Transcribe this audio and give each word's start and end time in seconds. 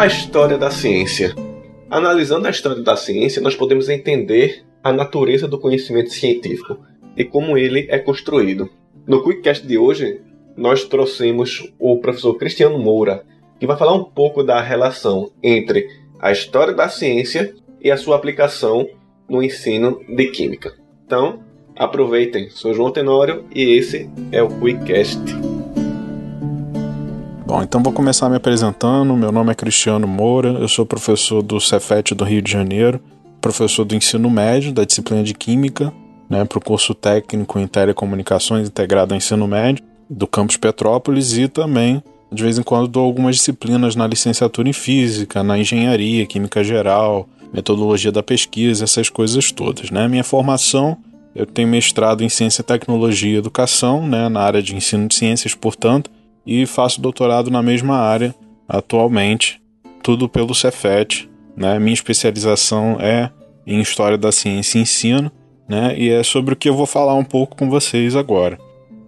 A 0.00 0.06
história 0.06 0.56
da 0.56 0.70
ciência. 0.70 1.34
Analisando 1.90 2.46
a 2.46 2.50
história 2.50 2.82
da 2.82 2.96
ciência, 2.96 3.42
nós 3.42 3.54
podemos 3.54 3.86
entender 3.90 4.64
a 4.82 4.94
natureza 4.94 5.46
do 5.46 5.60
conhecimento 5.60 6.08
científico 6.08 6.78
e 7.14 7.22
como 7.22 7.58
ele 7.58 7.86
é 7.90 7.98
construído. 7.98 8.70
No 9.06 9.22
Quickcast 9.22 9.66
de 9.66 9.76
hoje, 9.76 10.22
nós 10.56 10.84
trouxemos 10.84 11.70
o 11.78 11.98
professor 11.98 12.32
Cristiano 12.38 12.78
Moura, 12.78 13.26
que 13.58 13.66
vai 13.66 13.76
falar 13.76 13.92
um 13.92 14.04
pouco 14.04 14.42
da 14.42 14.58
relação 14.58 15.30
entre 15.42 15.86
a 16.18 16.32
história 16.32 16.72
da 16.72 16.88
ciência 16.88 17.54
e 17.78 17.90
a 17.90 17.96
sua 17.98 18.16
aplicação 18.16 18.88
no 19.28 19.42
ensino 19.42 20.00
de 20.08 20.30
química. 20.30 20.72
Então, 21.04 21.40
aproveitem. 21.76 22.48
Sou 22.48 22.72
João 22.72 22.90
Tenório 22.90 23.44
e 23.54 23.76
esse 23.76 24.08
é 24.32 24.42
o 24.42 24.48
Quickcast. 24.48 25.20
Bom, 27.50 27.64
então 27.64 27.82
vou 27.82 27.92
começar 27.92 28.30
me 28.30 28.36
apresentando. 28.36 29.16
Meu 29.16 29.32
nome 29.32 29.50
é 29.50 29.56
Cristiano 29.56 30.06
Moura, 30.06 30.50
eu 30.50 30.68
sou 30.68 30.86
professor 30.86 31.42
do 31.42 31.60
Cefet 31.60 32.14
do 32.14 32.22
Rio 32.22 32.40
de 32.40 32.48
Janeiro, 32.48 33.00
professor 33.40 33.84
do 33.84 33.92
ensino 33.92 34.30
médio 34.30 34.72
da 34.72 34.84
disciplina 34.84 35.24
de 35.24 35.34
Química, 35.34 35.92
né, 36.28 36.44
para 36.44 36.58
o 36.58 36.60
curso 36.60 36.94
técnico 36.94 37.58
em 37.58 37.66
Telecomunicações 37.66 38.68
integrado 38.68 39.12
ao 39.12 39.18
ensino 39.18 39.48
médio 39.48 39.84
do 40.08 40.28
campus 40.28 40.58
Petrópolis 40.58 41.36
e 41.38 41.48
também, 41.48 42.00
de 42.30 42.40
vez 42.40 42.56
em 42.56 42.62
quando, 42.62 42.86
dou 42.86 43.04
algumas 43.04 43.34
disciplinas 43.34 43.96
na 43.96 44.06
licenciatura 44.06 44.68
em 44.68 44.72
Física, 44.72 45.42
na 45.42 45.58
Engenharia, 45.58 46.26
Química 46.26 46.62
Geral, 46.62 47.28
Metodologia 47.52 48.12
da 48.12 48.22
Pesquisa, 48.22 48.84
essas 48.84 49.08
coisas 49.08 49.50
todas. 49.50 49.90
Né? 49.90 50.06
Minha 50.06 50.22
formação, 50.22 50.96
eu 51.34 51.44
tenho 51.44 51.66
mestrado 51.66 52.22
em 52.22 52.28
Ciência, 52.28 52.62
Tecnologia 52.62 53.34
e 53.34 53.38
Educação, 53.38 54.06
né, 54.06 54.28
na 54.28 54.40
área 54.40 54.62
de 54.62 54.76
ensino 54.76 55.08
de 55.08 55.16
ciências, 55.16 55.52
portanto, 55.52 56.12
e 56.46 56.66
faço 56.66 57.00
doutorado 57.00 57.50
na 57.50 57.62
mesma 57.62 57.96
área 57.96 58.34
atualmente, 58.68 59.60
tudo 60.02 60.28
pelo 60.28 60.54
Cefet. 60.54 61.28
Né? 61.56 61.78
Minha 61.78 61.94
especialização 61.94 62.96
é 63.00 63.30
em 63.66 63.80
História 63.80 64.16
da 64.16 64.32
Ciência 64.32 64.78
e 64.78 64.82
Ensino, 64.82 65.30
né? 65.68 65.94
e 65.96 66.10
é 66.10 66.22
sobre 66.22 66.54
o 66.54 66.56
que 66.56 66.68
eu 66.68 66.74
vou 66.74 66.86
falar 66.86 67.14
um 67.14 67.24
pouco 67.24 67.56
com 67.56 67.68
vocês 67.68 68.16
agora. 68.16 68.58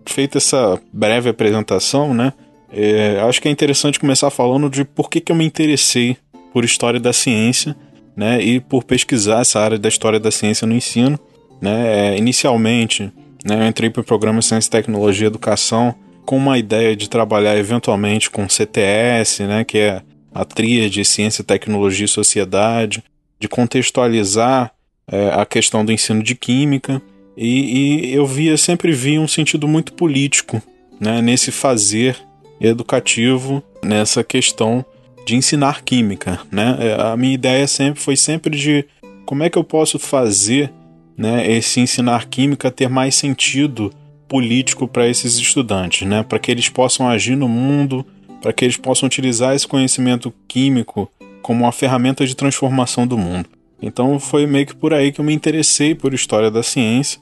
Feita 0.07 0.39
essa 0.39 0.81
breve 0.93 1.31
apresentação, 1.31 2.13
né? 2.13 2.33
É, 2.75 3.21
acho 3.21 3.41
que 3.41 3.49
é 3.49 3.51
interessante 3.51 4.01
começar 4.01 4.31
falando 4.31 4.69
de 4.69 4.85
por 4.85 5.11
que, 5.11 5.21
que 5.21 5.31
eu 5.31 5.37
me 5.37 5.45
interessei 5.45 6.17
por 6.53 6.65
História 6.65 6.99
da 6.99 7.13
Ciência 7.13 7.77
né? 8.17 8.43
e 8.43 8.61
por 8.61 8.83
pesquisar 8.83 9.43
essa 9.43 9.61
área 9.61 9.79
da 9.79 9.89
História 9.89 10.19
da 10.19 10.31
Ciência 10.31 10.67
no 10.67 10.75
ensino. 10.75 11.19
Né? 11.61 12.15
É, 12.15 12.19
inicialmente, 12.19 13.13
né, 13.45 13.63
eu 13.65 13.69
entrei 13.69 13.91
para 13.91 14.01
o 14.01 14.05
programa 14.05 14.43
Ciência, 14.43 14.71
Tecnologia 14.71 15.27
e 15.27 15.29
Educação 15.29 15.95
com 16.25 16.37
uma 16.37 16.59
ideia 16.59 16.95
de 16.95 17.09
trabalhar 17.09 17.57
eventualmente 17.57 18.31
com 18.31 18.49
CTS, 18.49 19.43
né, 19.45 19.65
que 19.65 19.79
é 19.79 20.03
a 20.35 20.45
tríade 20.45 21.05
Ciência, 21.05 21.45
Tecnologia 21.45 22.05
e 22.05 22.09
Sociedade, 22.09 23.03
de 23.39 23.49
contextualizar 23.49 24.73
é, 25.07 25.31
a 25.31 25.45
questão 25.45 25.85
do 25.85 25.93
ensino 25.93 26.23
de 26.23 26.35
Química, 26.35 27.03
e, 27.37 28.11
e, 28.11 28.15
eu 28.15 28.27
via, 28.27 28.57
sempre 28.57 28.93
vi 28.93 29.19
um 29.19 29.27
sentido 29.27 29.67
muito 29.67 29.93
político 29.95 30.63
né, 31.01 31.23
nesse 31.23 31.51
fazer 31.51 32.17
educativo, 32.61 33.63
nessa 33.83 34.23
questão 34.23 34.85
de 35.27 35.35
ensinar 35.35 35.83
Química. 35.83 36.41
Né? 36.51 36.77
É, 36.79 37.03
a 37.03 37.17
minha 37.17 37.35
ideia 37.35 37.67
sempre 37.67 38.01
foi 38.01 38.17
sempre 38.17 38.57
de 38.57 38.85
como 39.25 39.43
é 39.43 39.51
que 39.51 39.59
eu 39.59 39.65
posso 39.65 39.99
fazer 39.99 40.71
né, 41.17 41.51
esse 41.51 41.81
ensinar 41.81 42.27
Química 42.27 42.71
ter 42.71 42.89
mais 42.89 43.15
sentido 43.15 43.93
político 44.33 44.89
para 44.89 45.07
esses 45.07 45.37
estudantes, 45.37 46.09
né? 46.09 46.23
Para 46.23 46.39
que 46.39 46.51
eles 46.51 46.71
possam 46.71 47.07
agir 47.07 47.37
no 47.37 47.47
mundo, 47.47 48.03
para 48.41 48.51
que 48.51 48.65
eles 48.65 48.79
possam 48.79 49.07
utilizar 49.07 49.55
esse 49.55 49.69
conhecimento 49.69 50.33
químico 50.49 51.07
como 51.43 51.65
uma 51.65 51.71
ferramenta 51.71 52.27
de 52.27 52.35
transformação 52.35 53.07
do 53.07 53.19
mundo. 53.19 53.47
Então 53.83 54.19
foi 54.19 54.47
meio 54.47 54.65
que 54.65 54.75
por 54.75 54.95
aí 54.95 55.13
que 55.13 55.21
eu 55.21 55.25
me 55.25 55.35
interessei 55.35 55.95
por 55.95 56.15
história 56.15 56.51
da 56.51 56.63
ciência. 56.63 57.21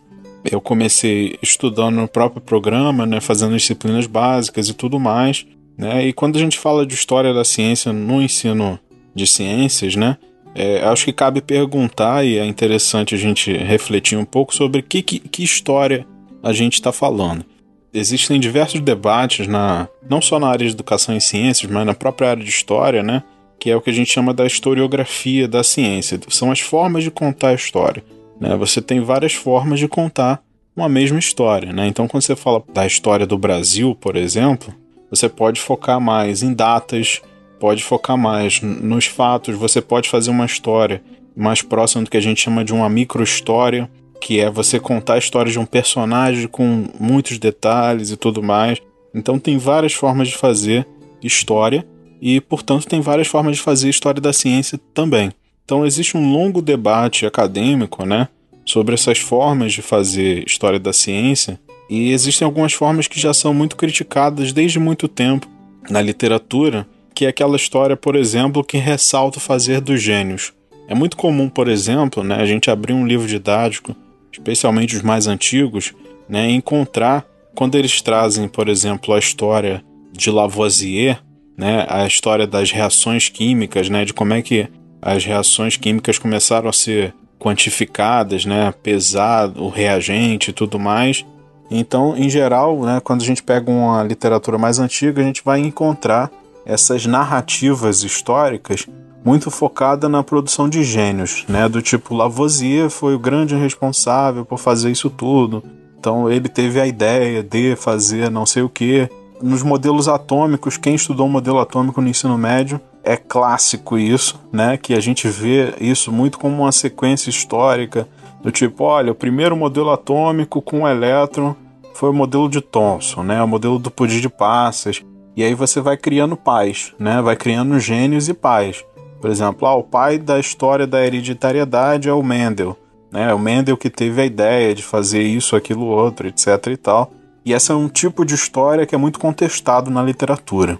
Eu 0.48 0.60
comecei 0.60 1.36
estudando 1.42 1.96
no 1.96 2.06
próprio 2.06 2.40
programa, 2.40 3.04
né, 3.04 3.20
fazendo 3.20 3.56
disciplinas 3.56 4.06
básicas 4.06 4.68
e 4.68 4.74
tudo 4.74 5.00
mais, 5.00 5.44
né? 5.76 6.06
E 6.06 6.12
quando 6.12 6.36
a 6.36 6.38
gente 6.38 6.56
fala 6.60 6.86
de 6.86 6.94
história 6.94 7.34
da 7.34 7.42
ciência 7.42 7.92
no 7.92 8.22
ensino 8.22 8.78
de 9.12 9.26
ciências, 9.26 9.96
né, 9.96 10.16
é, 10.54 10.80
acho 10.84 11.06
que 11.06 11.12
cabe 11.12 11.40
perguntar 11.40 12.24
e 12.24 12.38
é 12.38 12.46
interessante 12.46 13.16
a 13.16 13.18
gente 13.18 13.52
refletir 13.52 14.16
um 14.16 14.24
pouco 14.24 14.54
sobre 14.54 14.80
que, 14.80 15.02
que, 15.02 15.18
que 15.18 15.42
história 15.42 16.06
a 16.42 16.52
gente 16.52 16.74
está 16.74 16.92
falando. 16.92 17.44
Existem 17.92 18.38
diversos 18.38 18.80
debates, 18.80 19.46
na, 19.46 19.88
não 20.08 20.20
só 20.22 20.38
na 20.38 20.48
área 20.48 20.66
de 20.66 20.72
educação 20.72 21.16
e 21.16 21.20
ciências, 21.20 21.70
mas 21.70 21.84
na 21.84 21.94
própria 21.94 22.30
área 22.30 22.42
de 22.42 22.48
história, 22.48 23.02
né? 23.02 23.22
Que 23.58 23.70
é 23.70 23.76
o 23.76 23.80
que 23.80 23.90
a 23.90 23.92
gente 23.92 24.12
chama 24.12 24.32
da 24.32 24.46
historiografia 24.46 25.48
da 25.48 25.62
ciência. 25.62 26.18
São 26.28 26.50
as 26.50 26.60
formas 26.60 27.02
de 27.02 27.10
contar 27.10 27.48
a 27.48 27.54
história. 27.54 28.02
Né? 28.40 28.56
Você 28.56 28.80
tem 28.80 29.00
várias 29.00 29.34
formas 29.34 29.78
de 29.78 29.88
contar 29.88 30.42
uma 30.74 30.88
mesma 30.88 31.18
história. 31.18 31.72
Né? 31.72 31.86
Então, 31.88 32.08
quando 32.08 32.22
você 32.22 32.36
fala 32.36 32.62
da 32.72 32.86
história 32.86 33.26
do 33.26 33.36
Brasil, 33.36 33.94
por 33.94 34.16
exemplo, 34.16 34.72
você 35.10 35.28
pode 35.28 35.60
focar 35.60 36.00
mais 36.00 36.42
em 36.42 36.54
datas, 36.54 37.20
pode 37.58 37.82
focar 37.82 38.16
mais 38.16 38.62
nos 38.62 39.04
fatos, 39.06 39.56
você 39.56 39.82
pode 39.82 40.08
fazer 40.08 40.30
uma 40.30 40.46
história 40.46 41.02
mais 41.36 41.60
próxima 41.60 42.04
do 42.04 42.10
que 42.10 42.16
a 42.16 42.22
gente 42.22 42.40
chama 42.40 42.64
de 42.64 42.72
uma 42.72 42.88
microhistória 42.88 43.90
que 44.20 44.38
é 44.38 44.50
você 44.50 44.78
contar 44.78 45.14
a 45.14 45.18
história 45.18 45.50
de 45.50 45.58
um 45.58 45.64
personagem 45.64 46.46
com 46.46 46.88
muitos 46.98 47.38
detalhes 47.38 48.10
e 48.10 48.16
tudo 48.16 48.42
mais. 48.42 48.78
Então 49.14 49.38
tem 49.38 49.58
várias 49.58 49.94
formas 49.94 50.28
de 50.28 50.36
fazer 50.36 50.86
história 51.22 51.86
e, 52.20 52.40
portanto, 52.40 52.86
tem 52.86 53.00
várias 53.00 53.26
formas 53.26 53.56
de 53.56 53.62
fazer 53.62 53.88
história 53.88 54.20
da 54.20 54.32
ciência 54.32 54.78
também. 54.92 55.32
Então 55.64 55.86
existe 55.86 56.16
um 56.16 56.32
longo 56.32 56.60
debate 56.60 57.24
acadêmico, 57.24 58.04
né, 58.04 58.28
sobre 58.64 58.94
essas 58.94 59.18
formas 59.18 59.72
de 59.72 59.82
fazer 59.82 60.44
história 60.46 60.78
da 60.78 60.92
ciência 60.92 61.58
e 61.88 62.12
existem 62.12 62.44
algumas 62.44 62.72
formas 62.72 63.08
que 63.08 63.18
já 63.18 63.34
são 63.34 63.52
muito 63.52 63.76
criticadas 63.76 64.52
desde 64.52 64.78
muito 64.78 65.08
tempo 65.08 65.48
na 65.88 66.00
literatura, 66.00 66.86
que 67.14 67.24
é 67.24 67.28
aquela 67.28 67.56
história, 67.56 67.96
por 67.96 68.14
exemplo, 68.14 68.62
que 68.62 68.76
ressalta 68.76 69.38
o 69.38 69.40
fazer 69.40 69.80
dos 69.80 70.00
gênios. 70.00 70.52
É 70.86 70.94
muito 70.94 71.16
comum, 71.16 71.48
por 71.48 71.68
exemplo, 71.68 72.22
né, 72.22 72.36
a 72.36 72.46
gente 72.46 72.70
abrir 72.70 72.92
um 72.92 73.06
livro 73.06 73.26
didático 73.26 73.94
especialmente 74.32 74.96
os 74.96 75.02
mais 75.02 75.26
antigos, 75.26 75.92
né, 76.28 76.50
encontrar 76.50 77.26
quando 77.54 77.74
eles 77.74 78.00
trazem, 78.00 78.48
por 78.48 78.68
exemplo, 78.68 79.12
a 79.12 79.18
história 79.18 79.82
de 80.12 80.30
Lavoisier, 80.30 81.20
né, 81.56 81.86
a 81.88 82.06
história 82.06 82.46
das 82.46 82.70
reações 82.70 83.28
químicas, 83.28 83.88
né, 83.88 84.04
de 84.04 84.14
como 84.14 84.32
é 84.32 84.42
que 84.42 84.68
as 85.02 85.24
reações 85.24 85.76
químicas 85.76 86.18
começaram 86.18 86.68
a 86.68 86.72
ser 86.72 87.14
quantificadas, 87.38 88.44
né, 88.44 88.72
pesado, 88.82 89.64
o 89.64 89.68
reagente 89.68 90.50
e 90.50 90.52
tudo 90.52 90.78
mais. 90.78 91.24
Então, 91.70 92.16
em 92.16 92.28
geral, 92.28 92.80
né, 92.82 93.00
quando 93.02 93.22
a 93.22 93.24
gente 93.24 93.42
pega 93.42 93.70
uma 93.70 94.02
literatura 94.02 94.58
mais 94.58 94.78
antiga, 94.78 95.22
a 95.22 95.24
gente 95.24 95.42
vai 95.44 95.60
encontrar 95.60 96.30
essas 96.66 97.06
narrativas 97.06 98.02
históricas 98.02 98.86
muito 99.24 99.50
focada 99.50 100.08
na 100.08 100.22
produção 100.22 100.68
de 100.68 100.82
gênios, 100.82 101.44
né? 101.48 101.68
Do 101.68 101.82
tipo 101.82 102.14
Lavoisier 102.14 102.88
foi 102.88 103.14
o 103.14 103.18
grande 103.18 103.54
responsável 103.54 104.44
por 104.44 104.58
fazer 104.58 104.90
isso 104.90 105.10
tudo. 105.10 105.62
Então 105.98 106.30
ele 106.30 106.48
teve 106.48 106.80
a 106.80 106.86
ideia 106.86 107.42
de 107.42 107.76
fazer 107.76 108.30
não 108.30 108.46
sei 108.46 108.62
o 108.62 108.68
que. 108.68 109.08
Nos 109.42 109.62
modelos 109.62 110.08
atômicos, 110.08 110.76
quem 110.76 110.94
estudou 110.94 111.26
o 111.26 111.30
modelo 111.30 111.58
atômico 111.58 112.00
no 112.00 112.08
ensino 112.08 112.36
médio 112.36 112.80
é 113.02 113.16
clássico 113.16 113.98
isso, 113.98 114.40
né? 114.52 114.76
Que 114.76 114.94
a 114.94 115.00
gente 115.00 115.28
vê 115.28 115.74
isso 115.80 116.12
muito 116.12 116.38
como 116.38 116.62
uma 116.62 116.72
sequência 116.72 117.30
histórica 117.30 118.08
do 118.42 118.50
tipo, 118.50 118.84
olha, 118.84 119.12
o 119.12 119.14
primeiro 119.14 119.56
modelo 119.56 119.90
atômico 119.90 120.62
com 120.62 120.88
elétron 120.88 121.54
foi 121.94 122.08
o 122.08 122.14
modelo 122.14 122.48
de 122.48 122.60
Thomson, 122.60 123.22
né? 123.22 123.42
O 123.42 123.48
modelo 123.48 123.78
do 123.78 123.90
pudim 123.90 124.20
de 124.20 124.28
passas. 124.28 125.02
E 125.36 125.42
aí 125.42 125.54
você 125.54 125.80
vai 125.80 125.96
criando 125.96 126.36
pais, 126.36 126.92
né? 126.98 127.20
Vai 127.22 127.36
criando 127.36 127.78
gênios 127.78 128.28
e 128.28 128.34
pais. 128.34 128.84
Por 129.20 129.30
exemplo, 129.30 129.68
ah, 129.68 129.74
o 129.74 129.82
pai 129.82 130.18
da 130.18 130.38
história 130.38 130.86
da 130.86 131.04
hereditariedade 131.04 132.08
é 132.08 132.12
o 132.12 132.22
Mendel. 132.22 132.76
Né? 133.12 133.30
É 133.30 133.34
o 133.34 133.38
Mendel 133.38 133.76
que 133.76 133.90
teve 133.90 134.22
a 134.22 134.24
ideia 134.24 134.74
de 134.74 134.82
fazer 134.82 135.22
isso, 135.22 135.54
aquilo, 135.54 135.84
outro, 135.86 136.26
etc. 136.26 136.66
e 136.68 136.76
tal. 136.76 137.12
E 137.44 137.52
esse 137.52 137.70
é 137.70 137.74
um 137.74 137.88
tipo 137.88 138.24
de 138.24 138.34
história 138.34 138.86
que 138.86 138.94
é 138.94 138.98
muito 138.98 139.18
contestado 139.18 139.90
na 139.90 140.02
literatura. 140.02 140.78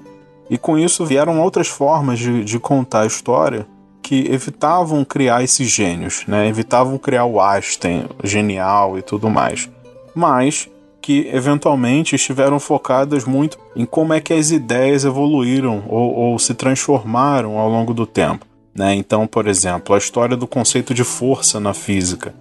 E 0.48 0.56
com 0.58 0.78
isso 0.78 1.04
vieram 1.04 1.40
outras 1.40 1.69
formas 1.69 2.19
de, 2.19 2.44
de 2.44 2.58
contar 2.58 3.02
a 3.02 3.06
história 3.06 3.66
que 4.02 4.26
evitavam 4.31 5.04
criar 5.04 5.44
esses 5.44 5.69
gênios, 5.69 6.25
né? 6.26 6.48
evitavam 6.48 6.98
criar 6.98 7.26
o 7.26 7.40
Einstein 7.40 8.06
genial 8.25 8.98
e 8.98 9.02
tudo 9.02 9.31
mais. 9.31 9.70
Mas 10.14 10.69
que 11.00 11.29
eventualmente 11.32 12.14
estiveram 12.14 12.61
focadas 12.61 13.25
muito 13.25 13.58
em 13.75 13.85
como 13.85 14.12
é 14.12 14.20
que 14.20 14.32
as 14.32 14.50
ideias 14.50 15.05
evoluíram 15.05 15.85
ou, 15.88 16.14
ou 16.14 16.38
se 16.38 16.55
transformaram 16.55 17.58
ao 17.58 17.69
longo 17.69 17.94
do 17.94 18.06
tempo. 18.06 18.47
Né? 18.75 18.94
Então, 18.94 19.26
por 19.26 19.47
exemplo, 19.47 19.94
a 19.94 19.99
história 19.99 20.37
do 20.37 20.47
conceito 20.47 20.94
de 20.94 21.05
força 21.05 21.58
na 21.58 21.75
física. 21.75 22.35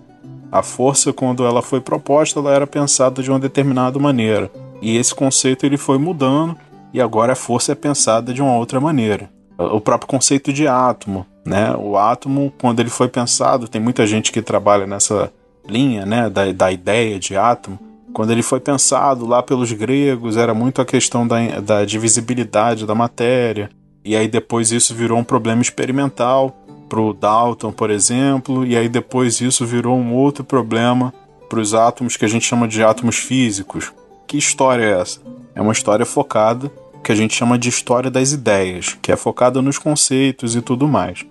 A 0.51 0.63
força, 0.63 1.13
quando 1.13 1.45
ela 1.45 1.61
foi 1.61 1.79
proposta, 1.79 2.39
ela 2.39 2.53
era 2.53 2.65
pensada 2.65 3.21
de 3.21 3.29
uma 3.29 3.39
determinada 3.39 3.99
maneira. 3.99 4.51
E 4.81 4.97
esse 4.97 5.13
conceito 5.13 5.65
ele 5.65 5.77
foi 5.77 5.97
mudando 5.97 6.57
e 6.93 7.01
agora 7.01 7.33
a 7.33 7.35
força 7.35 7.71
é 7.71 7.75
pensada 7.75 8.33
de 8.33 8.41
uma 8.41 8.55
outra 8.55 8.79
maneira. 8.79 9.29
o 9.57 9.81
próprio 9.81 10.07
conceito 10.07 10.53
de 10.53 10.67
átomo, 10.67 11.25
né? 11.45 11.75
O 11.77 11.97
átomo, 11.97 12.53
quando 12.59 12.79
ele 12.79 12.89
foi 12.89 13.09
pensado, 13.09 13.67
tem 13.67 13.81
muita 13.81 14.07
gente 14.07 14.31
que 14.31 14.41
trabalha 14.41 14.87
nessa 14.87 15.31
linha, 15.67 16.05
né, 16.05 16.29
da, 16.29 16.51
da 16.51 16.71
ideia 16.71 17.19
de 17.19 17.35
átomo. 17.35 17.77
Quando 18.13 18.31
ele 18.31 18.41
foi 18.41 18.59
pensado 18.59 19.25
lá 19.25 19.41
pelos 19.41 19.71
gregos, 19.71 20.37
era 20.37 20.53
muito 20.53 20.81
a 20.81 20.85
questão 20.85 21.27
da, 21.27 21.59
da 21.59 21.85
divisibilidade 21.85 22.85
da 22.85 22.95
matéria, 22.95 23.69
e 24.03 24.15
aí 24.15 24.27
depois 24.27 24.71
isso 24.71 24.95
virou 24.95 25.17
um 25.17 25.23
problema 25.23 25.61
experimental 25.61 26.55
para 26.87 26.99
o 26.99 27.13
Dalton, 27.13 27.71
por 27.71 27.91
exemplo, 27.91 28.65
e 28.65 28.75
aí 28.75 28.89
depois 28.89 29.39
isso 29.39 29.65
virou 29.65 29.95
um 29.97 30.13
outro 30.13 30.43
problema 30.43 31.13
para 31.47 31.59
os 31.59 31.73
átomos 31.73 32.17
que 32.17 32.25
a 32.25 32.27
gente 32.27 32.45
chama 32.45 32.67
de 32.67 32.83
átomos 32.83 33.17
físicos. 33.17 33.91
Que 34.27 34.37
história 34.37 34.83
é 34.83 35.01
essa? 35.01 35.19
É 35.53 35.61
uma 35.61 35.73
história 35.73 36.05
focada 36.05 36.71
que 37.03 37.11
a 37.11 37.15
gente 37.15 37.35
chama 37.35 37.57
de 37.57 37.69
história 37.69 38.11
das 38.11 38.31
ideias, 38.31 38.97
que 39.01 39.11
é 39.11 39.15
focada 39.15 39.61
nos 39.61 39.77
conceitos 39.77 40.55
e 40.55 40.61
tudo 40.61 40.87
mais. 40.87 41.25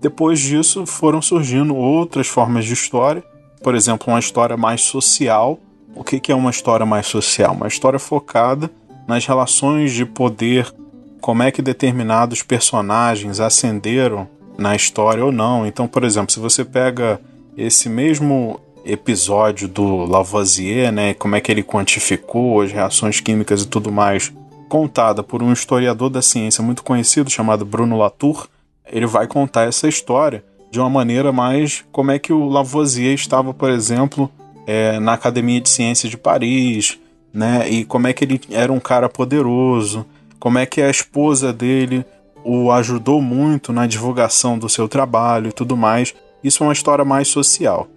Depois 0.00 0.40
disso 0.40 0.86
foram 0.86 1.20
surgindo 1.20 1.76
outras 1.76 2.26
formas 2.26 2.64
de 2.64 2.72
história, 2.72 3.22
por 3.62 3.74
exemplo, 3.74 4.12
uma 4.12 4.18
história 4.18 4.56
mais 4.56 4.80
social. 4.82 5.58
O 5.94 6.04
que 6.04 6.32
é 6.32 6.34
uma 6.34 6.50
história 6.50 6.86
mais 6.86 7.06
social? 7.06 7.52
Uma 7.52 7.68
história 7.68 7.98
focada 7.98 8.70
nas 9.06 9.26
relações 9.26 9.92
de 9.92 10.04
poder, 10.04 10.72
como 11.20 11.42
é 11.42 11.50
que 11.50 11.60
determinados 11.60 12.42
personagens 12.42 13.40
ascenderam 13.40 14.28
na 14.56 14.76
história 14.76 15.24
ou 15.24 15.32
não. 15.32 15.66
Então, 15.66 15.88
por 15.88 16.04
exemplo, 16.04 16.32
se 16.32 16.38
você 16.38 16.64
pega 16.64 17.20
esse 17.56 17.88
mesmo 17.88 18.60
episódio 18.84 19.68
do 19.68 20.04
Lavoisier, 20.04 20.92
né, 20.92 21.14
como 21.14 21.36
é 21.36 21.40
que 21.40 21.50
ele 21.50 21.62
quantificou 21.62 22.62
as 22.62 22.72
reações 22.72 23.20
químicas 23.20 23.62
e 23.62 23.68
tudo 23.68 23.90
mais, 23.90 24.32
contada 24.68 25.22
por 25.22 25.42
um 25.42 25.52
historiador 25.52 26.08
da 26.08 26.22
ciência 26.22 26.62
muito 26.62 26.82
conhecido 26.82 27.28
chamado 27.28 27.64
Bruno 27.64 27.98
Latour, 27.98 28.46
ele 28.90 29.06
vai 29.06 29.26
contar 29.26 29.64
essa 29.64 29.88
história 29.88 30.44
de 30.70 30.78
uma 30.78 30.88
maneira 30.88 31.32
mais 31.32 31.84
como 31.90 32.10
é 32.10 32.18
que 32.18 32.32
o 32.32 32.48
Lavoisier 32.48 33.14
estava, 33.14 33.52
por 33.52 33.70
exemplo, 33.70 34.30
é, 34.70 35.00
na 35.00 35.14
Academia 35.14 35.60
de 35.60 35.68
Ciências 35.68 36.08
de 36.08 36.16
Paris, 36.16 36.96
né, 37.34 37.68
e 37.68 37.84
como 37.84 38.06
é 38.06 38.12
que 38.12 38.24
ele 38.24 38.40
era 38.52 38.72
um 38.72 38.78
cara 38.78 39.08
poderoso, 39.08 40.06
como 40.38 40.60
é 40.60 40.64
que 40.64 40.80
a 40.80 40.88
esposa 40.88 41.52
dele 41.52 42.06
o 42.44 42.70
ajudou 42.70 43.20
muito 43.20 43.72
na 43.72 43.84
divulgação 43.84 44.56
do 44.56 44.68
seu 44.68 44.88
trabalho 44.88 45.48
e 45.48 45.52
tudo 45.52 45.76
mais. 45.76 46.14
Isso 46.42 46.62
é 46.62 46.66
uma 46.68 46.72
história 46.72 47.04
mais 47.04 47.26
social. 47.26 47.88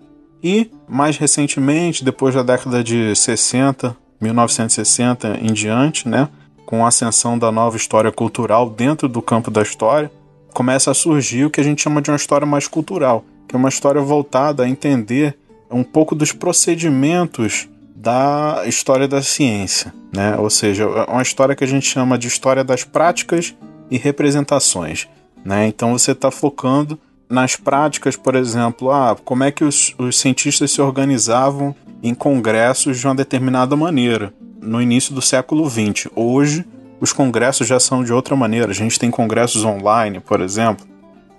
E, 0.44 0.72
mais 0.90 1.16
recentemente, 1.16 2.04
depois 2.04 2.34
da 2.34 2.42
década 2.42 2.84
de 2.84 3.16
60, 3.16 3.96
1960 4.20 5.40
em 5.44 5.54
diante, 5.54 6.10
né, 6.10 6.28
com 6.66 6.84
a 6.84 6.88
ascensão 6.88 7.38
da 7.38 7.52
nova 7.52 7.78
história 7.78 8.12
cultural 8.12 8.68
dentro 8.68 9.08
do 9.08 9.22
campo 9.22 9.52
da 9.52 9.62
história, 9.62 10.12
começa 10.56 10.90
a 10.90 10.96
surgir 10.96 11.46
o 11.46 11.52
que 11.52 11.62
a 11.62 11.64
gente 11.64 11.84
chama 11.84 12.02
de 12.02 12.10
uma 12.10 12.18
história 12.18 12.48
mais 12.48 12.68
cultural, 12.68 13.24
que 13.48 13.56
é 13.56 13.60
uma 13.60 13.70
história 13.70 14.02
voltada 14.02 14.64
a 14.64 14.68
entender 14.68 15.38
um 15.74 15.84
pouco 15.84 16.16
dos 16.16 16.32
procedimentos 16.32 17.68
da 17.96 18.64
história 18.66 19.08
da 19.08 19.22
ciência, 19.22 19.94
né? 20.14 20.36
Ou 20.38 20.50
seja, 20.50 20.84
é 20.84 21.12
uma 21.12 21.22
história 21.22 21.56
que 21.56 21.64
a 21.64 21.68
gente 21.68 21.88
chama 21.88 22.18
de 22.18 22.28
história 22.28 22.64
das 22.64 22.84
práticas 22.84 23.56
e 23.90 23.98
representações, 23.98 25.08
né? 25.44 25.68
Então 25.68 25.98
você 25.98 26.12
está 26.12 26.30
focando 26.30 27.00
nas 27.30 27.56
práticas, 27.56 28.16
por 28.16 28.36
exemplo, 28.36 28.92
ah, 28.92 29.16
como 29.24 29.44
é 29.44 29.52
que 29.52 29.64
os, 29.64 29.96
os 29.98 30.20
cientistas 30.20 30.72
se 30.72 30.82
organizavam 30.82 31.76
em 32.04 32.14
congressos 32.14 33.00
de 33.00 33.08
uma 33.08 33.16
determinada 33.16 33.76
maneira 33.76 34.34
no 34.62 34.82
início 34.82 35.16
do 35.16 35.22
século 35.22 35.70
XX. 35.70 36.10
Hoje, 36.16 36.66
os 37.00 37.14
congressos 37.14 37.68
já 37.68 37.80
são 37.80 38.04
de 38.04 38.14
outra 38.14 38.36
maneira. 38.36 38.72
A 38.72 38.76
gente 38.76 39.00
tem 39.00 39.10
congressos 39.10 39.64
online, 39.64 40.20
por 40.20 40.42
exemplo. 40.42 40.86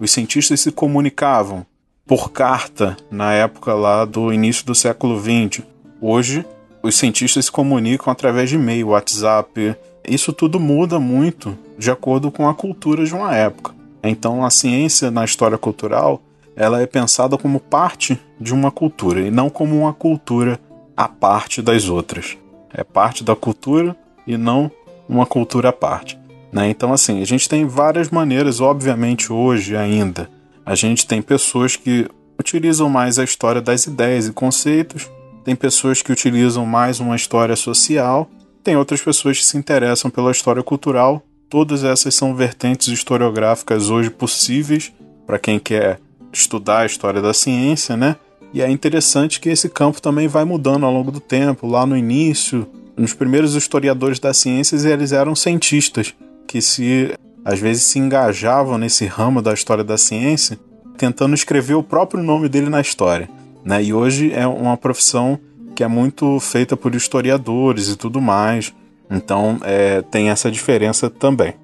Os 0.01 0.11
cientistas 0.11 0.61
se 0.61 0.73
comunicavam 0.73 1.67
por 2.07 2.31
carta 2.31 2.97
na 3.11 3.33
época 3.33 3.75
lá 3.75 4.05
do 4.05 4.33
início 4.33 4.65
do 4.67 4.75
século 4.75 5.19
XX. 5.19 5.63
Hoje, 6.01 6.45
os 6.83 6.97
cientistas 6.97 7.47
se 7.47 7.53
comunicam 7.53 8.13
através 8.13 8.51
de 8.51 8.57
e-mail, 8.57 8.89
WhatsApp. 8.89 9.75
Isso 10.07 10.33
tudo 10.33 10.61
muda 10.61 11.01
muito 11.01 11.57
de 11.79 11.91
acordo 11.91 12.31
com 12.31 12.49
a 12.49 12.55
cultura 12.55 13.05
de 13.05 13.15
uma 13.15 13.35
época. 13.35 13.75
Então, 14.03 14.45
a 14.45 14.51
ciência 14.51 15.11
na 15.11 15.25
história 15.25 15.57
cultural 15.57 16.21
ela 16.57 16.81
é 16.81 16.87
pensada 16.87 17.37
como 17.37 17.59
parte 17.59 18.21
de 18.39 18.55
uma 18.55 18.71
cultura 18.71 19.21
e 19.21 19.31
não 19.31 19.51
como 19.51 19.77
uma 19.77 19.93
cultura 19.93 20.61
à 20.97 21.09
parte 21.09 21.61
das 21.61 21.89
outras. 21.89 22.37
É 22.73 22.85
parte 22.85 23.25
da 23.25 23.35
cultura 23.35 23.97
e 24.27 24.37
não 24.37 24.71
uma 25.09 25.27
cultura 25.27 25.71
à 25.71 25.73
parte. 25.73 26.19
Né? 26.53 26.69
Então, 26.69 26.93
assim, 26.93 27.21
a 27.21 27.25
gente 27.25 27.49
tem 27.49 27.67
várias 27.67 28.11
maneiras, 28.11 28.61
obviamente, 28.61 29.33
hoje 29.33 29.77
ainda. 29.77 30.31
A 30.65 30.75
gente 30.75 31.07
tem 31.07 31.21
pessoas 31.21 31.77
que 31.77 32.09
utilizam 32.39 32.89
mais 32.89 33.19
a 33.19 33.25
história 33.25 33.61
das 33.61 33.87
ideias 33.87 34.27
e 34.27 34.33
conceitos, 34.33 35.11
tem 35.45 35.55
pessoas 35.55 36.03
que 36.03 36.13
utilizam 36.13 36.65
mais 36.65 37.01
uma 37.01 37.17
história 37.17 37.55
social, 37.55 38.29
tem 38.63 38.77
outras 38.77 39.03
pessoas 39.03 39.39
que 39.39 39.45
se 39.45 39.57
interessam 39.57 40.11
pela 40.11 40.31
história 40.31 40.63
cultural 40.63 41.23
Todas 41.55 41.85
essas 41.85 42.17
são 42.17 42.35
vertentes 42.35 42.89
historiográficas 42.89 43.89
hoje 43.89 44.11
possíveis 44.11 44.93
para 45.25 45.39
quem 45.39 45.57
quer 45.57 46.01
estudar 46.33 46.81
a 46.81 46.87
história 46.87 47.23
da 47.23 47.33
ciência, 47.33 47.97
né? 47.97 48.17
E 48.53 48.61
é 48.61 48.69
interessante 48.69 49.39
que 49.39 49.49
esse 49.49 49.69
campo 49.69 50.03
também 50.03 50.27
vai 50.27 50.45
mudando 50.45 50.85
ao 50.85 50.93
longo 50.93 51.13
do 51.13 51.21
tempo. 51.21 51.69
Lá 51.69 51.87
no 51.87 51.97
início, 51.97 52.67
nos 52.97 53.13
primeiros 53.13 53.55
historiadores 53.55 54.19
da 54.19 54.35
ciência, 54.35 54.77
eles 54.77 55.13
eram 55.13 55.37
cientistas 55.37 56.13
que 56.47 56.61
se 56.61 57.15
às 57.45 57.59
vezes 57.59 57.85
se 57.85 57.99
engajavam 57.99 58.79
nesse 58.79 59.05
ramo 59.07 59.43
da 59.43 59.53
história 59.53 59.85
da 59.85 59.99
ciência, 59.99 60.59
tentando 60.97 61.35
escrever 61.35 61.75
o 61.75 61.83
próprio 61.83 62.23
nome 62.23 62.49
dele 62.49 62.71
na 62.71 62.81
história, 62.81 63.29
né? 63.65 63.83
E 63.83 63.93
hoje 63.93 64.33
é 64.33 64.47
uma 64.47 64.77
profissão 64.77 65.39
que 65.75 65.85
é 65.85 65.89
muito 65.89 66.41
feita 66.41 66.77
por 66.77 66.95
historiadores 66.95 67.89
e 67.89 67.97
tudo 67.97 68.21
mais. 68.21 68.73
Então 69.11 69.59
é, 69.63 70.03
tem 70.03 70.31
essa 70.31 70.51
diferença 70.51 71.11
também. 71.11 71.55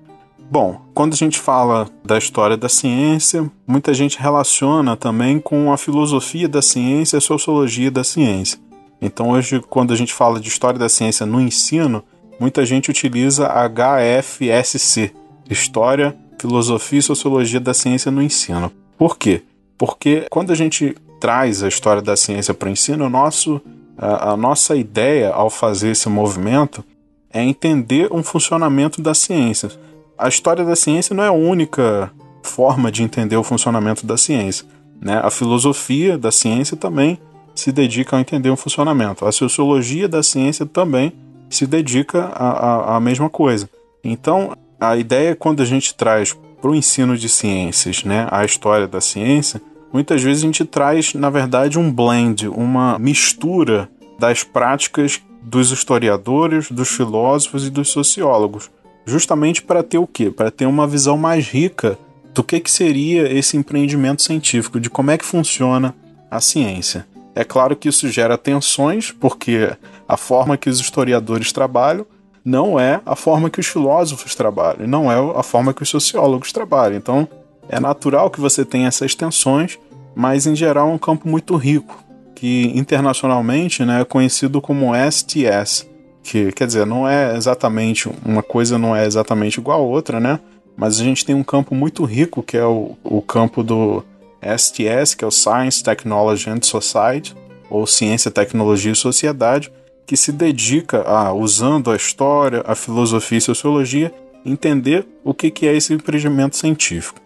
Bom, 0.51 0.81
quando 0.93 1.15
a 1.15 1.17
gente 1.17 1.39
fala 1.39 1.89
da 2.05 2.19
história 2.19 2.57
da 2.57 2.69
ciência, 2.69 3.49
muita 3.65 3.95
gente 3.95 4.19
relaciona 4.19 4.97
também 4.97 5.39
com 5.39 5.73
a 5.73 5.79
filosofia 5.79 6.49
da 6.49 6.61
ciência 6.61 7.17
e 7.17 7.19
a 7.19 7.21
sociologia 7.21 7.89
da 7.89 8.03
ciência. 8.03 8.59
Então, 9.01 9.31
hoje, 9.31 9.63
quando 9.71 9.93
a 9.93 9.97
gente 9.97 10.13
fala 10.13 10.41
de 10.41 10.49
história 10.49 10.79
da 10.79 10.89
ciência 10.89 11.25
no 11.25 11.41
ensino, 11.41 12.03
muita 12.39 12.67
gente 12.67 12.91
utiliza 12.91 13.49
HFSC 13.49 15.13
História, 15.51 16.17
Filosofia 16.39 17.01
e 17.01 17.03
Sociologia 17.03 17.61
da 17.61 17.75
Ciência 17.75 18.11
no 18.11 18.23
Ensino. 18.23 18.71
Por 18.97 19.19
quê? 19.19 19.43
Porque 19.77 20.27
quando 20.31 20.53
a 20.53 20.55
gente 20.55 20.97
traz 21.21 21.63
a 21.63 21.69
história 21.69 22.01
da 22.01 22.17
ciência 22.17 22.55
para 22.55 22.69
o 22.69 22.73
ensino, 22.73 23.09
nosso, 23.09 23.61
a, 23.97 24.31
a 24.31 24.37
nossa 24.37 24.77
ideia 24.77 25.31
ao 25.31 25.51
fazer 25.51 25.91
esse 25.91 26.09
movimento 26.09 26.85
é 27.33 27.43
entender 27.43 28.13
um 28.13 28.23
funcionamento 28.23 29.03
da 29.03 29.15
ciência. 29.15 29.71
A 30.17 30.29
história 30.29 30.65
da 30.65 30.77
ciência 30.77 31.15
não 31.15 31.25
é 31.25 31.29
a 31.29 31.33
única 31.33 32.11
forma 32.43 32.91
de 32.91 33.03
entender 33.03 33.37
o 33.37 33.45
funcionamento 33.45 34.07
da 34.07 34.17
ciência. 34.17 34.67
Né? 35.01 35.21
A 35.23 35.31
filosofia 35.31 36.19
da 36.19 36.31
ciência 36.31 36.77
também 36.77 37.19
se 37.55 37.73
dedica 37.73 38.17
a 38.17 38.21
entender 38.21 38.51
o 38.51 38.57
funcionamento. 38.57 39.27
A 39.27 39.33
sociologia 39.33 40.09
da 40.09 40.23
ciência 40.23 40.65
também 40.65 41.13
se 41.49 41.67
dedica 41.67 42.31
à 42.35 42.99
mesma 43.01 43.29
coisa. 43.29 43.69
Então, 44.03 44.57
a 44.81 44.97
ideia 44.97 45.37
quando 45.37 45.63
a 45.63 45.67
gente 45.67 45.95
traz 45.95 46.37
para 46.61 46.71
o 46.71 46.75
ensino 46.75 47.17
de 47.17 47.29
ciências 47.29 48.05
né, 48.05 48.27
a 48.31 48.45
história 48.45 48.89
da 48.89 49.01
ciência, 49.01 49.61
muitas 49.93 50.23
vezes 50.23 50.43
a 50.43 50.47
gente 50.47 50.65
traz, 50.65 51.15
na 51.15 51.31
verdade, 51.31 51.79
um 51.79 51.93
blend, 51.93 52.49
uma 52.49 52.99
mistura 52.99 53.89
das 54.19 54.43
práticas 54.43 55.21
dos 55.43 55.71
historiadores, 55.71 56.71
dos 56.71 56.89
filósofos 56.89 57.67
e 57.67 57.71
dos 57.71 57.91
sociólogos, 57.91 58.71
justamente 59.07 59.63
para 59.63 59.83
ter 59.83 59.99
o 59.99 60.07
quê? 60.07 60.31
Para 60.31 60.51
ter 60.51 60.67
uma 60.67 60.87
visão 60.87 61.17
mais 61.17 61.47
rica 61.49 61.99
do 62.35 62.45
que, 62.45 62.61
que 62.61 62.71
seria 62.71 63.31
esse 63.33 63.57
empreendimento 63.57 64.23
científico, 64.23 64.79
de 64.79 64.91
como 64.91 65.11
é 65.11 65.19
que 65.19 65.25
funciona 65.25 65.95
a 66.31 66.41
ciência. 66.41 67.07
É 67.35 67.45
claro 67.45 67.75
que 67.75 67.89
isso 67.89 68.09
gera 68.09 68.37
tensões, 68.37 69.11
porque 69.11 69.71
a 70.07 70.17
forma 70.17 70.57
que 70.57 70.69
os 70.69 70.79
historiadores 70.79 71.53
trabalham 71.53 72.07
não 72.45 72.79
é 72.79 73.01
a 73.05 73.15
forma 73.15 73.51
que 73.51 73.61
os 73.61 73.67
filósofos 73.67 74.35
trabalham, 74.35 74.87
não 74.87 75.11
é 75.11 75.39
a 75.39 75.43
forma 75.43 75.75
que 75.75 75.83
os 75.83 75.89
sociólogos 75.89 76.53
trabalham. 76.53 76.97
Então, 76.97 77.29
é 77.69 77.79
natural 77.79 78.31
que 78.31 78.41
você 78.41 78.65
tenha 78.65 78.89
essas 78.89 79.15
tensões, 79.15 79.79
mas 80.15 80.47
em 80.47 80.57
geral 80.57 80.89
é 80.89 80.93
um 80.93 80.99
campo 80.99 81.29
muito 81.29 81.57
rico 81.57 82.03
que 82.41 82.73
internacionalmente 82.75 83.85
né, 83.85 84.01
é 84.01 84.05
conhecido 84.05 84.63
como 84.63 84.93
STS, 84.95 85.87
que 86.23 86.51
quer 86.53 86.67
dizer, 86.67 86.87
não 86.87 87.07
é 87.07 87.37
exatamente 87.37 88.11
uma 88.25 88.43
coisa 88.43 88.79
não 88.79 88.97
é 88.97 89.05
exatamente 89.05 89.61
igual 89.61 89.81
a 89.81 89.85
outra, 89.85 90.19
né? 90.19 90.41
Mas 90.75 90.99
a 90.99 91.05
gente 91.05 91.23
tem 91.23 91.35
um 91.35 91.43
campo 91.43 91.75
muito 91.75 92.03
rico 92.05 92.43
que 92.43 92.57
é 92.57 92.65
o, 92.65 92.97
o 93.05 93.21
campo 93.21 93.63
do 93.63 94.03
STS, 94.43 95.15
que 95.15 95.23
é 95.23 95.29
o 95.29 95.31
Science, 95.31 95.85
Technology 95.85 96.49
and 96.49 96.63
Society, 96.63 97.37
ou 97.69 97.87
Ciência, 97.87 98.31
Tecnologia 98.31 98.93
e 98.93 98.97
Sociedade, 98.97 99.71
que 100.11 100.17
se 100.17 100.33
dedica 100.33 101.03
a, 101.03 101.33
usando 101.33 101.89
a 101.89 101.95
história, 101.95 102.65
a 102.67 102.75
filosofia 102.75 103.39
e 103.39 103.41
sociologia, 103.41 104.13
entender 104.45 105.07
o 105.23 105.33
que, 105.33 105.69
é 105.69 105.73
esse 105.73 105.95
empreendimento 105.95 106.57
científico. 106.57 107.21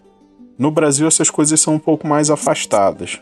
No 0.59 0.71
Brasil, 0.71 1.09
essas 1.09 1.31
coisas 1.31 1.59
são 1.59 1.77
um 1.77 1.79
pouco 1.79 2.07
mais 2.07 2.29
afastadas. 2.29 3.19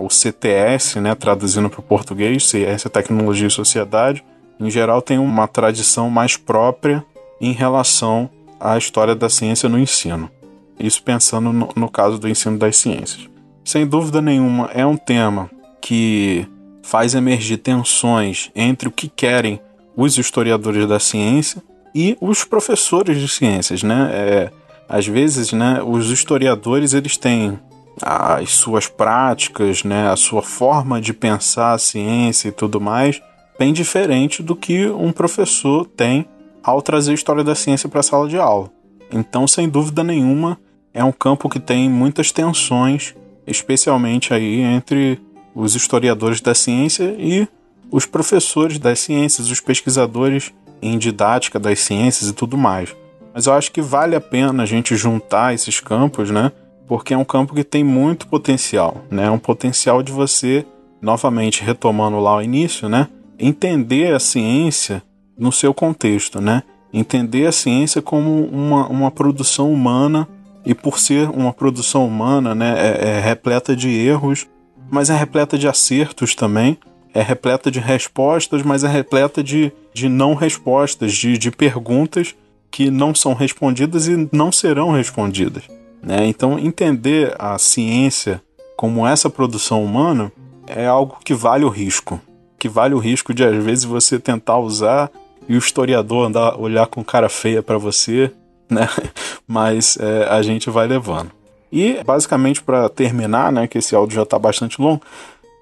O 0.00 0.08
CTS, 0.08 1.00
né, 1.00 1.16
traduzindo 1.16 1.68
para 1.68 1.80
o 1.80 1.82
português, 1.82 2.48
Ciência, 2.48 2.88
Tecnologia 2.88 3.48
e 3.48 3.50
Sociedade, 3.50 4.24
em 4.60 4.70
geral 4.70 5.02
tem 5.02 5.18
uma 5.18 5.48
tradição 5.48 6.08
mais 6.08 6.36
própria 6.36 7.04
em 7.40 7.50
relação 7.50 8.30
à 8.60 8.78
história 8.78 9.16
da 9.16 9.28
ciência 9.28 9.68
no 9.68 9.76
ensino. 9.76 10.30
Isso 10.78 11.02
pensando 11.02 11.52
no, 11.52 11.68
no 11.74 11.90
caso 11.90 12.16
do 12.16 12.28
ensino 12.28 12.56
das 12.56 12.76
ciências. 12.76 13.28
Sem 13.64 13.84
dúvida 13.84 14.22
nenhuma, 14.22 14.70
é 14.72 14.86
um 14.86 14.96
tema 14.96 15.50
que 15.80 16.46
faz 16.82 17.14
emergir 17.14 17.58
tensões 17.58 18.50
entre 18.54 18.88
o 18.88 18.92
que 18.92 19.08
querem 19.08 19.60
os 19.96 20.18
historiadores 20.18 20.86
da 20.86 20.98
ciência 20.98 21.62
e 21.94 22.16
os 22.20 22.44
professores 22.44 23.18
de 23.18 23.28
ciências, 23.28 23.82
né? 23.82 24.10
É, 24.12 24.50
às 24.88 25.06
vezes, 25.06 25.52
né, 25.52 25.80
os 25.84 26.10
historiadores 26.10 26.94
eles 26.94 27.16
têm 27.16 27.58
as 28.02 28.50
suas 28.50 28.88
práticas, 28.88 29.84
né, 29.84 30.08
a 30.08 30.16
sua 30.16 30.42
forma 30.42 31.00
de 31.00 31.12
pensar 31.12 31.74
a 31.74 31.78
ciência 31.78 32.48
e 32.48 32.52
tudo 32.52 32.80
mais, 32.80 33.20
bem 33.58 33.72
diferente 33.72 34.42
do 34.42 34.56
que 34.56 34.88
um 34.88 35.12
professor 35.12 35.86
tem 35.86 36.26
ao 36.62 36.82
trazer 36.82 37.12
a 37.12 37.14
história 37.14 37.44
da 37.44 37.54
ciência 37.54 37.88
para 37.88 38.00
a 38.00 38.02
sala 38.02 38.28
de 38.28 38.38
aula. 38.38 38.70
Então, 39.12 39.46
sem 39.46 39.68
dúvida 39.68 40.02
nenhuma, 40.02 40.58
é 40.92 41.04
um 41.04 41.12
campo 41.12 41.48
que 41.48 41.60
tem 41.60 41.88
muitas 41.88 42.32
tensões, 42.32 43.14
especialmente 43.46 44.32
aí 44.32 44.60
entre 44.60 45.20
os 45.54 45.74
historiadores 45.74 46.40
da 46.40 46.54
ciência 46.54 47.14
e 47.18 47.48
os 47.90 48.06
professores 48.06 48.78
das 48.78 49.00
ciências, 49.00 49.50
os 49.50 49.60
pesquisadores 49.60 50.52
em 50.80 50.96
didática 50.96 51.58
das 51.58 51.80
ciências 51.80 52.30
e 52.30 52.32
tudo 52.32 52.56
mais. 52.56 52.94
Mas 53.34 53.46
eu 53.46 53.52
acho 53.52 53.70
que 53.70 53.80
vale 53.80 54.16
a 54.16 54.20
pena 54.20 54.62
a 54.62 54.66
gente 54.66 54.96
juntar 54.96 55.54
esses 55.54 55.80
campos, 55.80 56.30
né? 56.30 56.50
Porque 56.86 57.14
é 57.14 57.16
um 57.16 57.24
campo 57.24 57.54
que 57.54 57.62
tem 57.62 57.84
muito 57.84 58.26
potencial, 58.26 59.04
né? 59.10 59.30
Um 59.30 59.38
potencial 59.38 60.02
de 60.02 60.10
você, 60.10 60.66
novamente 61.00 61.62
retomando 61.62 62.18
lá 62.18 62.36
o 62.36 62.42
início, 62.42 62.88
né? 62.88 63.08
Entender 63.38 64.12
a 64.12 64.18
ciência 64.18 65.02
no 65.38 65.52
seu 65.52 65.72
contexto, 65.72 66.40
né? 66.40 66.62
Entender 66.92 67.46
a 67.46 67.52
ciência 67.52 68.02
como 68.02 68.44
uma, 68.46 68.88
uma 68.88 69.10
produção 69.10 69.72
humana 69.72 70.28
e 70.66 70.74
por 70.74 70.98
ser 70.98 71.30
uma 71.30 71.52
produção 71.52 72.06
humana, 72.06 72.54
né? 72.54 72.74
É, 72.76 73.10
é 73.10 73.20
repleta 73.20 73.76
de 73.76 73.88
erros, 73.88 74.48
mas 74.90 75.10
é 75.10 75.16
repleta 75.16 75.56
de 75.56 75.68
acertos 75.68 76.34
também 76.34 76.78
é 77.12 77.22
repleta 77.22 77.70
de 77.70 77.80
respostas, 77.80 78.62
mas 78.62 78.84
é 78.84 78.88
repleta 78.88 79.42
de, 79.42 79.72
de 79.92 80.08
não 80.08 80.34
respostas, 80.34 81.12
de, 81.12 81.36
de 81.36 81.50
perguntas 81.50 82.34
que 82.70 82.90
não 82.90 83.14
são 83.14 83.34
respondidas 83.34 84.06
e 84.06 84.28
não 84.32 84.52
serão 84.52 84.92
respondidas. 84.92 85.64
Né? 86.02 86.26
Então, 86.26 86.58
entender 86.58 87.34
a 87.38 87.58
ciência 87.58 88.40
como 88.76 89.06
essa 89.06 89.28
produção 89.28 89.84
humana 89.84 90.32
é 90.66 90.86
algo 90.86 91.18
que 91.24 91.34
vale 91.34 91.64
o 91.64 91.68
risco. 91.68 92.20
Que 92.58 92.68
vale 92.68 92.94
o 92.94 92.98
risco 92.98 93.34
de, 93.34 93.44
às 93.44 93.62
vezes, 93.62 93.84
você 93.84 94.18
tentar 94.18 94.58
usar 94.58 95.10
e 95.48 95.54
o 95.54 95.58
historiador 95.58 96.28
andar 96.28 96.56
olhar 96.60 96.86
com 96.86 97.02
cara 97.02 97.28
feia 97.28 97.62
para 97.62 97.76
você, 97.76 98.30
né? 98.70 98.88
Mas 99.48 99.98
é, 99.98 100.28
a 100.28 100.40
gente 100.42 100.70
vai 100.70 100.86
levando. 100.86 101.32
E, 101.72 102.02
basicamente, 102.04 102.62
para 102.62 102.88
terminar, 102.88 103.52
né, 103.52 103.66
que 103.66 103.78
esse 103.78 103.94
áudio 103.94 104.16
já 104.16 104.22
está 104.22 104.38
bastante 104.38 104.80
longo, 104.80 105.02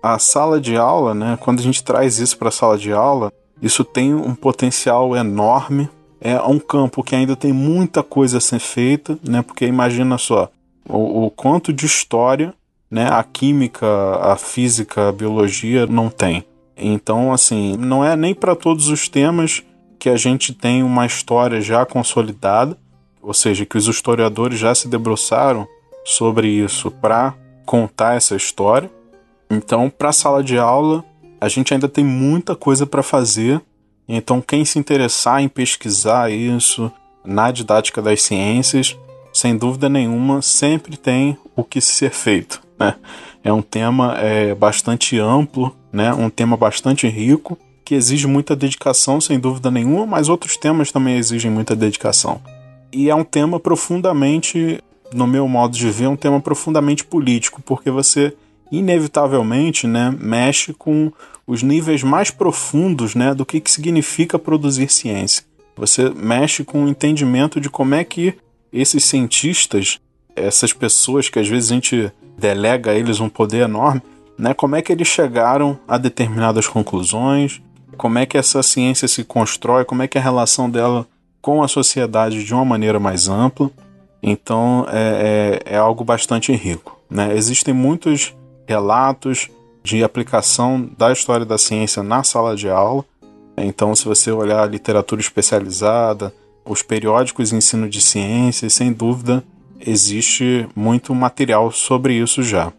a 0.02 0.18
sala 0.18 0.60
de 0.60 0.76
aula, 0.76 1.14
né, 1.14 1.38
quando 1.40 1.60
a 1.60 1.62
gente 1.62 1.82
traz 1.82 2.18
isso 2.18 2.38
para 2.38 2.48
a 2.48 2.52
sala 2.52 2.78
de 2.78 2.92
aula, 2.92 3.32
isso 3.60 3.84
tem 3.84 4.14
um 4.14 4.34
potencial 4.34 5.16
enorme. 5.16 5.88
É 6.20 6.40
um 6.40 6.58
campo 6.58 7.02
que 7.02 7.14
ainda 7.14 7.36
tem 7.36 7.52
muita 7.52 8.02
coisa 8.02 8.38
a 8.38 8.40
ser 8.40 8.58
feita, 8.58 9.18
né, 9.22 9.42
porque 9.42 9.66
imagina 9.66 10.18
só 10.18 10.50
o, 10.88 11.26
o 11.26 11.30
quanto 11.30 11.72
de 11.72 11.86
história 11.86 12.54
né, 12.90 13.08
a 13.10 13.22
química, 13.22 13.86
a 14.20 14.36
física, 14.36 15.08
a 15.08 15.12
biologia 15.12 15.86
não 15.86 16.08
tem. 16.08 16.44
Então, 16.76 17.32
assim, 17.32 17.76
não 17.76 18.04
é 18.04 18.16
nem 18.16 18.34
para 18.34 18.54
todos 18.54 18.88
os 18.88 19.08
temas 19.08 19.62
que 19.98 20.08
a 20.08 20.16
gente 20.16 20.54
tem 20.54 20.82
uma 20.82 21.04
história 21.04 21.60
já 21.60 21.84
consolidada, 21.84 22.78
ou 23.20 23.34
seja, 23.34 23.66
que 23.66 23.76
os 23.76 23.86
historiadores 23.88 24.58
já 24.58 24.74
se 24.74 24.88
debruçaram 24.88 25.66
sobre 26.08 26.48
isso 26.48 26.90
para 26.90 27.34
contar 27.66 28.16
essa 28.16 28.34
história. 28.34 28.90
Então, 29.50 29.90
para 29.90 30.08
a 30.08 30.12
sala 30.12 30.42
de 30.42 30.58
aula, 30.58 31.04
a 31.38 31.48
gente 31.48 31.74
ainda 31.74 31.86
tem 31.86 32.02
muita 32.02 32.56
coisa 32.56 32.86
para 32.86 33.02
fazer. 33.02 33.60
Então, 34.08 34.40
quem 34.40 34.64
se 34.64 34.78
interessar 34.78 35.42
em 35.42 35.48
pesquisar 35.48 36.32
isso 36.32 36.90
na 37.22 37.50
didática 37.50 38.00
das 38.00 38.22
ciências, 38.22 38.96
sem 39.34 39.54
dúvida 39.54 39.90
nenhuma, 39.90 40.40
sempre 40.40 40.96
tem 40.96 41.36
o 41.54 41.62
que 41.62 41.78
ser 41.78 42.10
feito. 42.10 42.62
Né? 42.78 42.94
É 43.44 43.52
um 43.52 43.60
tema 43.60 44.16
é, 44.18 44.54
bastante 44.54 45.18
amplo, 45.18 45.76
né? 45.92 46.14
um 46.14 46.30
tema 46.30 46.56
bastante 46.56 47.06
rico, 47.06 47.58
que 47.84 47.94
exige 47.94 48.26
muita 48.26 48.56
dedicação, 48.56 49.20
sem 49.20 49.38
dúvida 49.38 49.70
nenhuma, 49.70 50.06
mas 50.06 50.30
outros 50.30 50.56
temas 50.56 50.90
também 50.90 51.18
exigem 51.18 51.50
muita 51.50 51.76
dedicação. 51.76 52.40
E 52.90 53.10
é 53.10 53.14
um 53.14 53.24
tema 53.24 53.60
profundamente, 53.60 54.82
no 55.12 55.26
meu 55.26 55.48
modo 55.48 55.76
de 55.76 55.90
ver, 55.90 56.08
um 56.08 56.16
tema 56.16 56.40
profundamente 56.40 57.04
político, 57.04 57.62
porque 57.62 57.90
você 57.90 58.34
inevitavelmente 58.70 59.86
né, 59.86 60.14
mexe 60.18 60.72
com 60.74 61.12
os 61.46 61.62
níveis 61.62 62.02
mais 62.02 62.30
profundos 62.30 63.14
né, 63.14 63.34
do 63.34 63.46
que, 63.46 63.60
que 63.60 63.70
significa 63.70 64.38
produzir 64.38 64.90
ciência. 64.90 65.44
Você 65.76 66.10
mexe 66.10 66.64
com 66.64 66.84
o 66.84 66.88
entendimento 66.88 67.60
de 67.60 67.70
como 67.70 67.94
é 67.94 68.04
que 68.04 68.34
esses 68.72 69.04
cientistas, 69.04 69.98
essas 70.36 70.72
pessoas 70.72 71.28
que 71.28 71.38
às 71.38 71.48
vezes 71.48 71.70
a 71.70 71.74
gente 71.74 72.12
delega 72.36 72.90
a 72.90 72.94
eles 72.94 73.20
um 73.20 73.28
poder 73.28 73.62
enorme, 73.62 74.02
né, 74.36 74.52
como 74.52 74.76
é 74.76 74.82
que 74.82 74.92
eles 74.92 75.08
chegaram 75.08 75.78
a 75.88 75.96
determinadas 75.96 76.66
conclusões, 76.66 77.60
como 77.96 78.18
é 78.18 78.26
que 78.26 78.38
essa 78.38 78.62
ciência 78.62 79.08
se 79.08 79.24
constrói, 79.24 79.84
como 79.84 80.02
é 80.02 80.08
que 80.08 80.18
é 80.18 80.20
a 80.20 80.24
relação 80.24 80.68
dela 80.70 81.06
com 81.40 81.62
a 81.62 81.68
sociedade 81.68 82.44
de 82.44 82.54
uma 82.54 82.64
maneira 82.64 83.00
mais 83.00 83.28
ampla. 83.28 83.70
Então 84.22 84.86
é, 84.90 85.60
é, 85.66 85.74
é 85.74 85.76
algo 85.78 86.04
bastante 86.04 86.52
rico. 86.52 86.98
Né? 87.10 87.36
Existem 87.36 87.72
muitos 87.72 88.34
relatos 88.66 89.48
de 89.82 90.04
aplicação 90.04 90.88
da 90.98 91.10
história 91.12 91.46
da 91.46 91.56
ciência 91.56 92.02
na 92.02 92.22
sala 92.22 92.54
de 92.54 92.68
aula. 92.68 93.04
Então, 93.56 93.94
se 93.96 94.04
você 94.04 94.30
olhar 94.30 94.62
a 94.62 94.66
literatura 94.66 95.20
especializada, 95.20 96.32
os 96.64 96.82
periódicos 96.82 97.48
de 97.48 97.56
ensino 97.56 97.88
de 97.88 98.00
ciências, 98.00 98.74
sem 98.74 98.92
dúvida, 98.92 99.42
existe 99.80 100.68
muito 100.76 101.14
material 101.14 101.72
sobre 101.72 102.14
isso 102.14 102.42
já. 102.42 102.72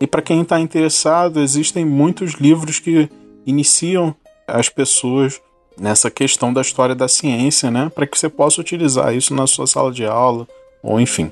E 0.00 0.06
para 0.06 0.22
quem 0.22 0.42
está 0.42 0.60
interessado, 0.60 1.40
existem 1.40 1.84
muitos 1.84 2.34
livros 2.34 2.78
que 2.78 3.08
iniciam 3.44 4.14
as 4.46 4.68
pessoas 4.68 5.40
nessa 5.78 6.10
questão 6.10 6.52
da 6.52 6.60
história 6.60 6.94
da 6.94 7.08
ciência, 7.08 7.70
né, 7.70 7.90
para 7.94 8.06
que 8.06 8.16
você 8.18 8.28
possa 8.28 8.60
utilizar 8.60 9.14
isso 9.14 9.34
na 9.34 9.46
sua 9.46 9.66
sala 9.66 9.92
de 9.92 10.06
aula, 10.06 10.46
ou 10.82 11.00
enfim. 11.00 11.30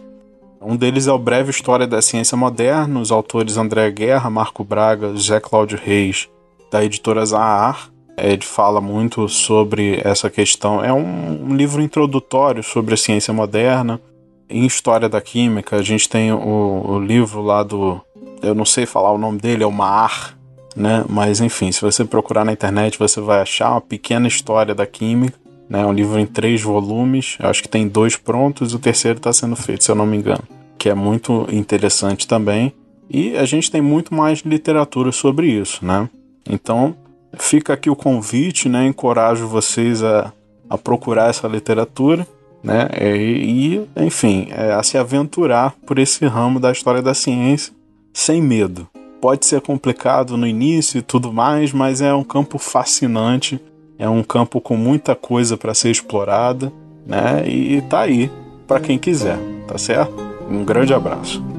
Um 0.60 0.76
deles 0.76 1.06
é 1.06 1.12
o 1.12 1.18
Breve 1.18 1.50
História 1.50 1.86
da 1.86 2.00
Ciência 2.00 2.36
Moderna, 2.36 2.98
os 2.98 3.12
autores 3.12 3.58
André 3.58 3.90
Guerra, 3.90 4.30
Marco 4.30 4.64
Braga, 4.64 5.14
José 5.14 5.38
Cláudio 5.38 5.78
Reis, 5.82 6.26
da 6.70 6.82
editora 6.82 7.24
Zahar. 7.26 7.90
Ele 8.16 8.42
fala 8.42 8.80
muito 8.80 9.28
sobre 9.28 10.00
essa 10.02 10.30
questão. 10.30 10.82
É 10.82 10.92
um, 10.92 11.50
um 11.50 11.54
livro 11.54 11.82
introdutório 11.82 12.62
sobre 12.62 12.94
a 12.94 12.96
ciência 12.96 13.34
moderna. 13.34 14.00
Em 14.48 14.64
História 14.64 15.08
da 15.08 15.20
Química, 15.20 15.76
a 15.76 15.82
gente 15.82 16.08
tem 16.08 16.32
o, 16.32 16.84
o 16.86 16.98
livro 16.98 17.42
lá 17.42 17.62
do. 17.62 18.00
Eu 18.42 18.54
não 18.54 18.64
sei 18.64 18.86
falar 18.86 19.10
o 19.10 19.18
nome 19.18 19.38
dele, 19.38 19.64
é 19.64 19.66
o 19.66 19.72
Mar, 19.72 20.38
né? 20.76 21.04
Mas 21.08 21.40
enfim, 21.40 21.72
se 21.72 21.80
você 21.80 22.04
procurar 22.04 22.44
na 22.44 22.52
internet, 22.52 22.98
você 22.98 23.20
vai 23.20 23.40
achar 23.40 23.70
uma 23.72 23.80
pequena 23.80 24.28
história 24.28 24.74
da 24.74 24.86
química. 24.86 25.38
Né, 25.68 25.84
um 25.84 25.92
livro 25.92 26.18
em 26.18 26.26
três 26.26 26.60
volumes, 26.60 27.36
acho 27.40 27.62
que 27.62 27.68
tem 27.68 27.88
dois 27.88 28.16
prontos, 28.16 28.74
o 28.74 28.78
terceiro 28.78 29.16
está 29.16 29.32
sendo 29.32 29.56
feito, 29.56 29.82
se 29.82 29.90
eu 29.90 29.94
não 29.94 30.06
me 30.06 30.16
engano 30.16 30.44
que 30.84 30.90
é 30.90 30.94
muito 30.94 31.46
interessante 31.50 32.28
também. 32.28 32.74
E 33.08 33.38
a 33.38 33.46
gente 33.46 33.70
tem 33.70 33.80
muito 33.80 34.12
mais 34.12 34.40
literatura 34.40 35.12
sobre 35.12 35.46
isso, 35.46 35.82
né? 35.82 36.10
Então, 36.46 36.94
fica 37.38 37.72
aqui 37.72 37.88
o 37.88 37.96
convite, 37.96 38.68
né? 38.68 38.86
Encorajo 38.86 39.46
vocês 39.46 40.02
a, 40.02 40.30
a 40.68 40.76
procurar 40.76 41.30
essa 41.30 41.48
literatura, 41.48 42.26
né? 42.62 42.90
E, 43.00 43.86
e 43.96 44.04
enfim, 44.04 44.48
é, 44.50 44.74
a 44.74 44.82
se 44.82 44.98
aventurar 44.98 45.74
por 45.86 45.98
esse 45.98 46.26
ramo 46.26 46.60
da 46.60 46.70
história 46.70 47.00
da 47.00 47.14
ciência 47.14 47.72
sem 48.12 48.42
medo. 48.42 48.86
Pode 49.22 49.46
ser 49.46 49.62
complicado 49.62 50.36
no 50.36 50.46
início 50.46 50.98
e 50.98 51.02
tudo 51.02 51.32
mais, 51.32 51.72
mas 51.72 52.02
é 52.02 52.12
um 52.12 52.24
campo 52.24 52.58
fascinante, 52.58 53.58
é 53.98 54.08
um 54.08 54.22
campo 54.22 54.60
com 54.60 54.76
muita 54.76 55.14
coisa 55.14 55.56
para 55.56 55.74
ser 55.74 55.90
explorada, 55.90 56.72
né? 57.06 57.46
E 57.46 57.80
tá 57.82 58.00
aí 58.00 58.30
para 58.66 58.80
quem 58.80 58.98
quiser, 58.98 59.38
tá 59.66 59.78
certo? 59.78 60.14
Um 60.48 60.64
grande 60.64 60.92
abraço. 60.92 61.53